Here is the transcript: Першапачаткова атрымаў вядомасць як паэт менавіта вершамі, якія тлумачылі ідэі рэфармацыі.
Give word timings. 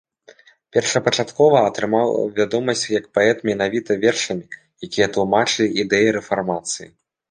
Першапачаткова 0.77 1.59
атрымаў 1.69 2.09
вядомасць 2.41 2.85
як 2.97 3.05
паэт 3.19 3.37
менавіта 3.53 4.01
вершамі, 4.09 4.45
якія 4.91 5.07
тлумачылі 5.17 5.73
ідэі 5.87 6.07
рэфармацыі. 6.23 6.95